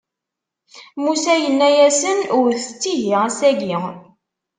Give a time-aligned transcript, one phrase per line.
[1.03, 3.75] Musa yenna-yasen: wwtet-tt ihi, ass-agi.